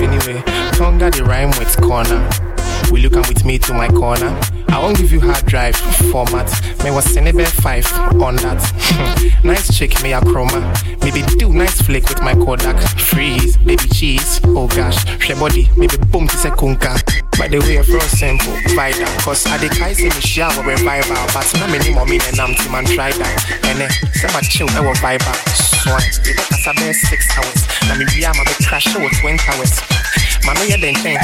[0.00, 0.42] Anyway,
[0.76, 2.53] tongue got the rhyme with corner.
[2.90, 4.38] Will you come with me to my corner?
[4.68, 5.76] I won't give you hard drive
[6.10, 6.50] format.
[6.82, 9.40] May was Senebe 5 on that.
[9.44, 10.60] nice chick, may a chroma.
[11.02, 12.80] Maybe do nice flick with my Kodak.
[12.98, 14.40] Freeze, baby cheese.
[14.44, 16.98] Oh gosh, she body, maybe boom to kunka.
[17.38, 19.06] By the way, real simple, vital.
[19.22, 21.16] Cause I decide say me shower revival.
[21.34, 23.60] But na many more me than I'm man try that.
[23.64, 25.38] And then, say my chill, I will vibe out.
[25.54, 27.66] Swine, it takes a bare eh, six hours.
[27.86, 30.03] Now be I'm a bit crash over 20 hours.
[30.46, 31.20] Mami, ya te enseño.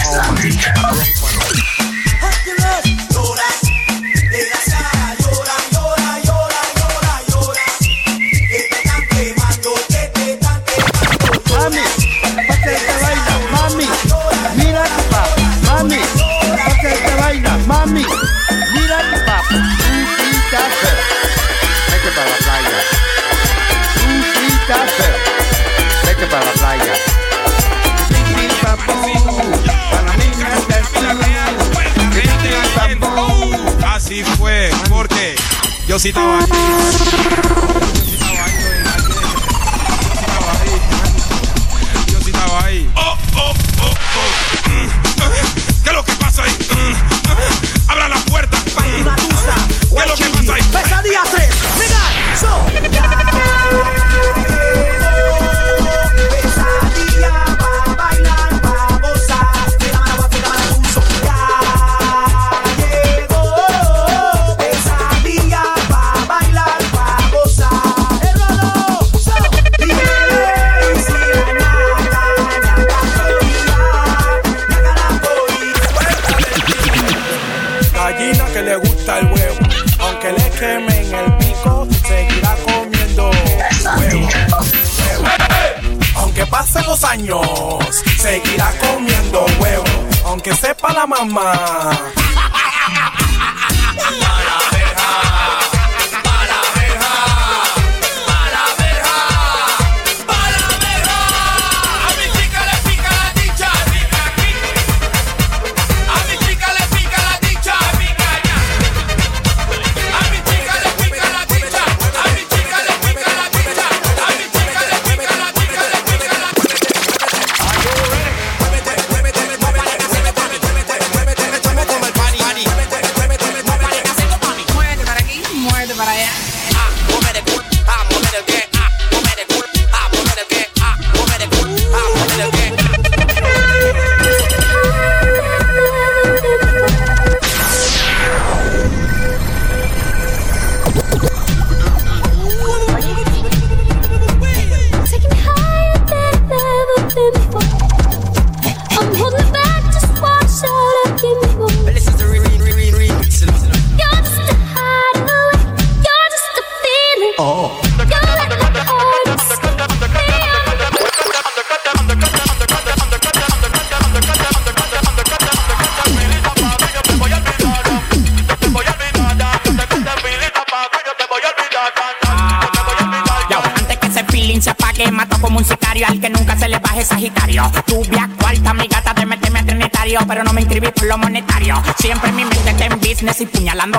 [36.00, 37.89] Yo sí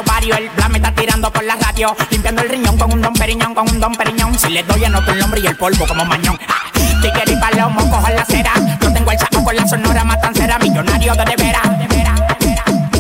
[0.06, 0.38] varios.
[0.38, 3.70] El plan está tirando por la radio, limpiando el riñón con un don periñón, con
[3.70, 4.38] un don periñón.
[4.38, 6.38] Si le doy, anoto el nombre y el polvo como mañón.
[6.48, 6.72] Ah,
[7.02, 8.54] Tigre y palomo, cojo la cera.
[8.82, 11.70] Yo tengo el saco con la sonora matancera, millonario de de veras.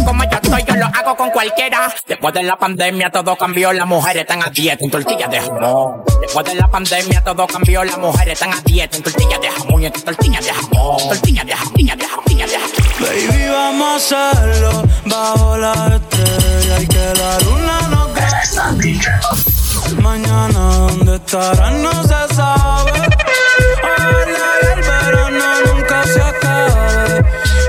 [0.05, 1.93] Como yo estoy, yo lo hago con cualquiera.
[2.07, 6.03] Después de la pandemia todo cambió, las mujeres están a dieta en tortillas de jamón.
[6.21, 9.83] Después de la pandemia todo cambió, las mujeres están a dieta en tortillas de jamón
[9.83, 9.93] y en.
[9.93, 12.10] Tortillas de jamón, tortillas de jamón, tortillas de jamón.
[13.01, 18.11] Baby, vamos a hacerlo bajo la estrella y que la luna nos
[20.01, 22.91] Mañana dónde estarán no se sabe.
[23.83, 27.25] Ojalá el verano nunca se acabe,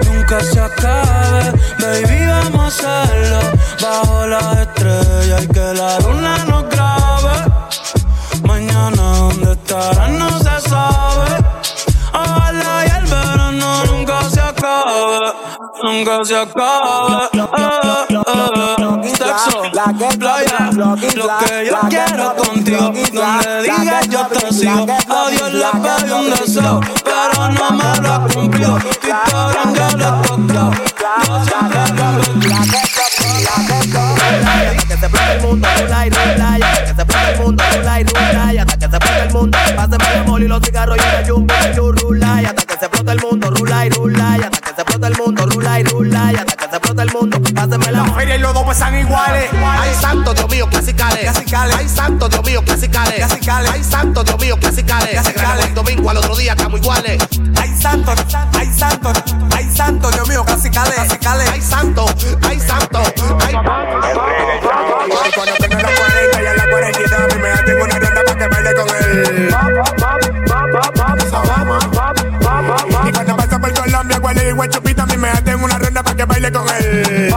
[0.07, 1.53] nunca se acabe.
[1.79, 3.41] Baby, vamos a hacerlo
[3.81, 7.37] bajo la estrella y que la luna nos grabe.
[8.43, 11.22] Mañana dónde estarán no se sabe.
[15.83, 17.29] Nunca se acabe.
[17.53, 18.07] Ah.
[19.03, 19.63] Sexo,
[20.19, 21.29] playa, lo que yo
[21.89, 22.93] quiero contigo.
[23.13, 24.87] Donde digas yo te sigo.
[25.09, 28.79] A Dios le pedí un deseo, pero no me lo cumplió.
[29.01, 30.71] Tu Instagram ya le tocó.
[31.27, 32.92] Yo siempre
[34.33, 37.65] Que se explote el mundo, rula y rula, y hasta que se explote el mundo,
[37.75, 39.59] rula y rula, y hasta que se explote el mundo.
[39.77, 42.77] Páseme el mol y los cigarros y el jumbo, el yu, rula, y hasta que
[42.79, 45.81] se explote el mundo, rula y rula, y hasta que se explote el mundo, rula
[45.81, 47.43] y rula, y hasta que se explote el mundo.
[47.55, 49.51] Páseme la feria y los dos pesan iguales.
[49.53, 51.31] Ay, santo, Dios mío, clasicales.
[51.55, 53.25] Ay, santo, Dios mío, clasicales.
[53.73, 55.35] Ay, santo, Dios mío, clasicales.
[55.35, 57.23] Graban el domingo al otro día, estamos iguales.
[57.83, 58.13] Santo,
[58.57, 59.13] ay, santo,
[59.57, 60.97] ay, santo, Dios mío, clasicales.
[61.51, 62.07] Ay, santo,
[62.49, 63.03] ay, santo,
[63.41, 63.55] ay.
[65.35, 68.39] Cuando tenga la 40 y a la 42 a mí me hacen una ronda para
[68.39, 69.49] que baile con él.
[73.05, 76.17] Y cuando pasa por Colombia, Guale y Guachupita, a mí me hacen una ronda para
[76.17, 77.35] que baile con él.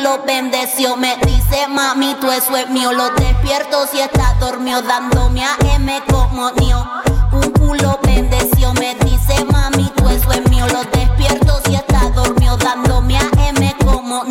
[0.00, 2.90] Bendeció, me dice mami, tú es mío.
[2.90, 6.02] Lo despierto si está dormido, dándome a M.
[7.32, 10.66] Un culo bendeció, me dice mami, tú eso es mío.
[10.68, 14.24] Lo despierto si está dormido, dándome a M como.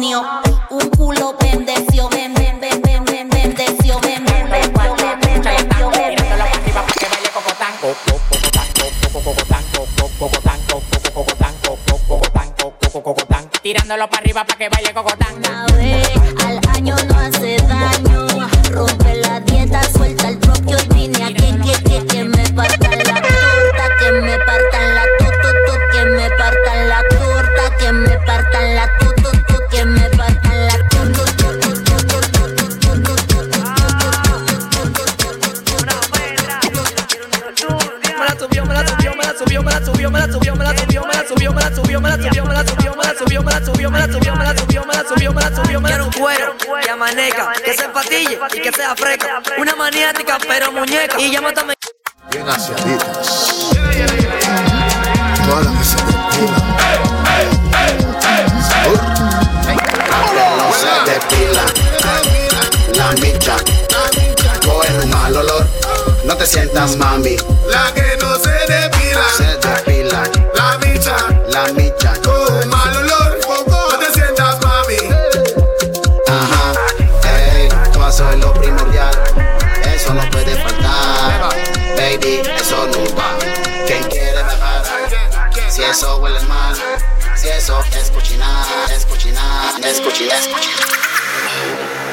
[13.89, 15.35] Tirándolo para arriba para que baile cocotán.
[15.37, 16.09] Una vez
[16.45, 17.38] al año no hace
[46.99, 49.41] cuero que se empatille y que sea fresca.
[49.57, 51.19] Una maniática pero muñeca.
[51.19, 51.77] Y llama también.
[52.31, 53.65] Bien aseaditas.
[55.45, 56.59] Todas las que se depilan.
[60.57, 61.65] no se depila.
[62.95, 63.55] La micha
[64.65, 65.67] coge un mal olor.
[66.25, 67.37] No te sientas mami.
[67.69, 69.23] La que no se depila.
[69.37, 70.23] Se depila.
[70.55, 71.15] La micha.
[71.49, 71.88] La micha
[85.89, 86.75] eso huele mal.
[87.35, 92.08] Si eso es cochinar, es cochinar, es cochinar, es cochinar.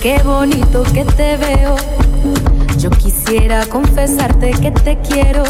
[0.00, 1.76] Qué bonito que te veo.
[2.78, 5.44] Yo quisiera confesarte que te quiero.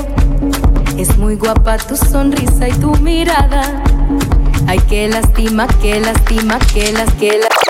[0.98, 3.82] Es muy guapa tu sonrisa y tu mirada.
[4.66, 7.69] Ay, qué lástima, qué lástima, qué las, qué la-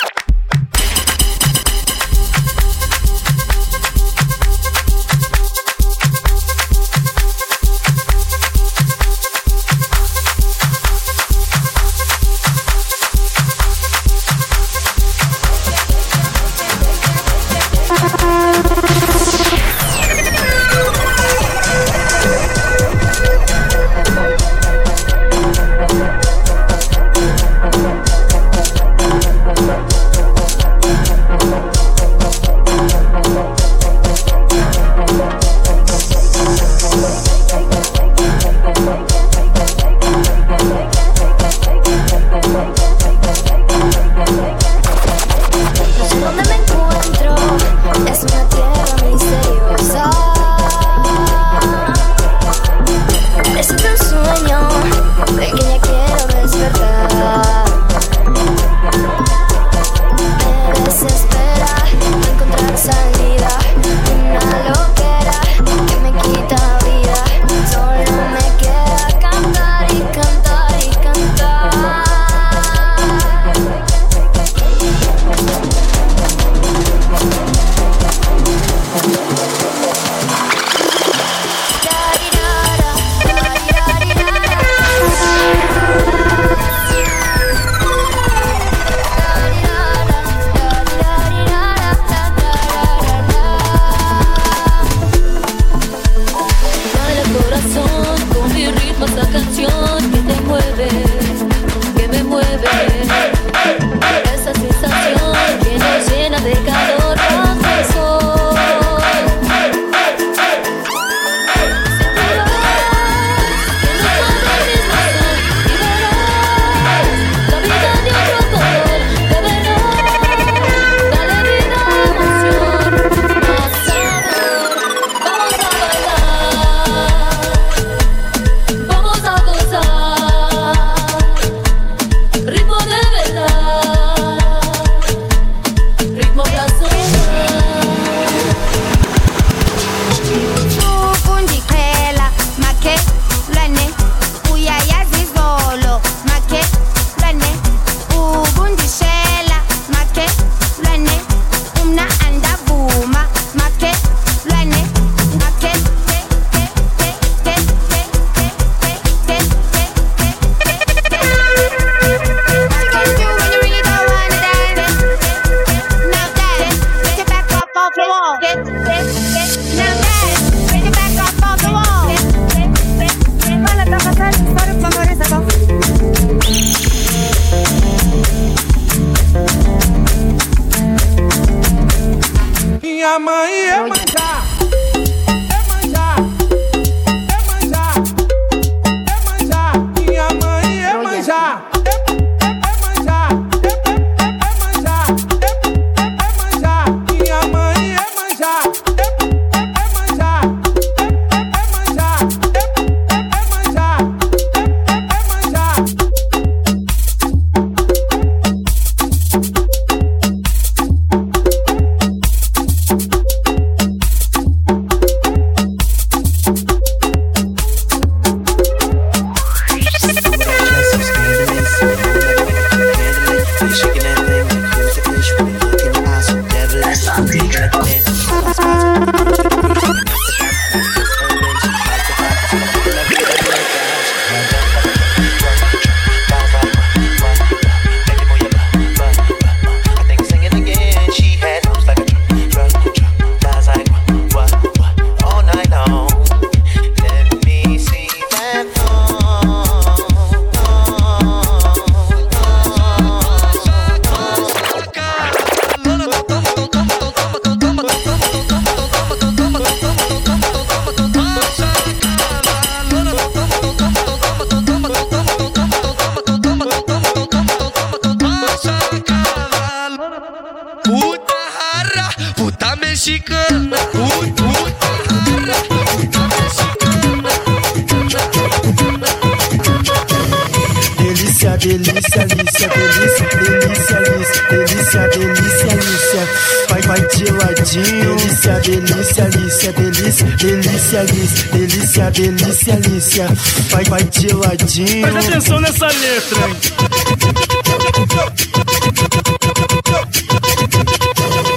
[288.81, 293.29] delícia, Alicia, é delícia, delícia, delícia, delícia, delícia, Alicia.
[293.71, 295.13] Vai, vai de ladinho.
[295.13, 296.57] Presta atenção nessa letra, hein?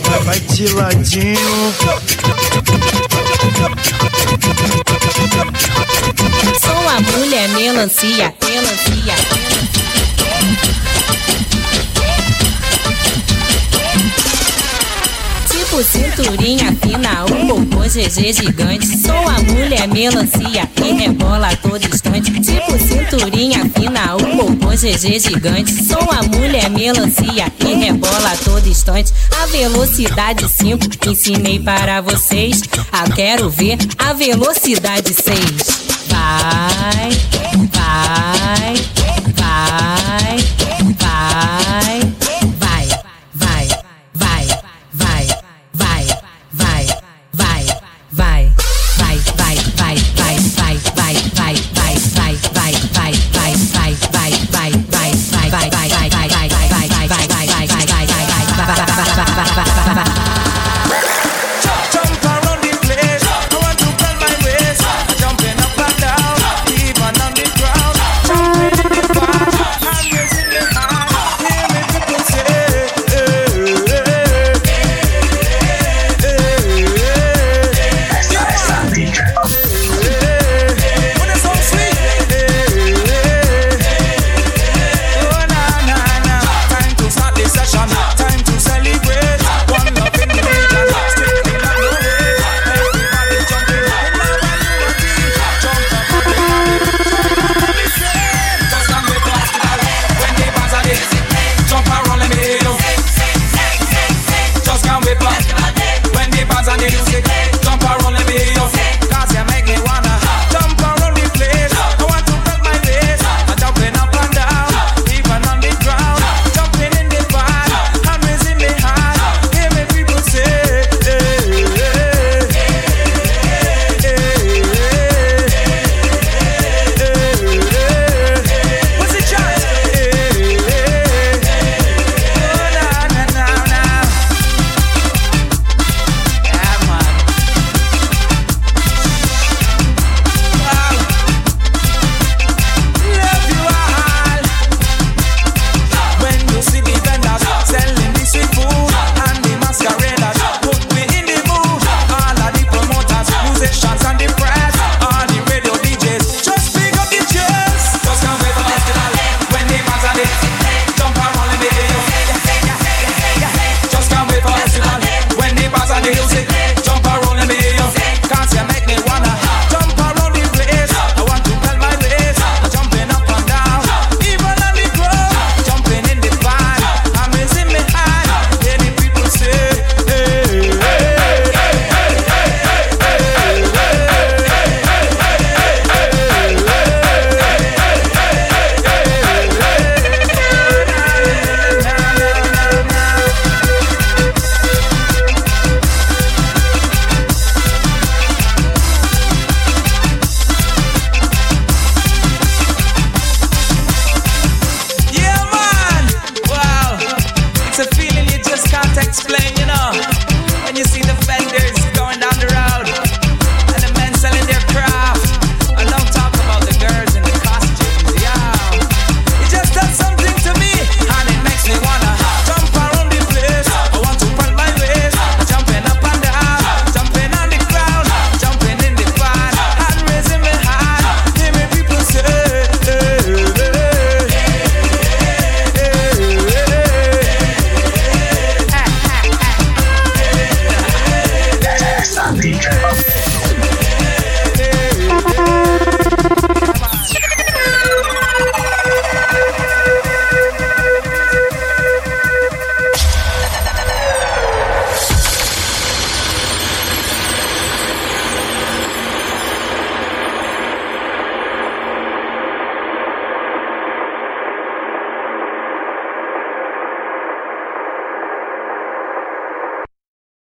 [0.09, 1.73] Vai, vai de ladinho.
[6.61, 9.15] Sou a mulher melancia, melancia.
[9.15, 9.92] melancia.
[15.73, 18.85] Tipo cinturinha fina, um popô GG gigante.
[19.01, 22.31] Sou a mulher melancia que rebola a todo instante.
[22.31, 25.73] Tipo cinturinha fina, um popô GG gigante.
[25.83, 29.11] Sou a mulher melancia que rebola a todo instante.
[29.41, 32.61] A velocidade 5 ensinei para vocês.
[32.91, 35.39] Ah, quero ver a velocidade 6.
[36.07, 37.09] Vai,
[37.71, 38.75] vai,
[39.35, 42.12] vai, vai, vai,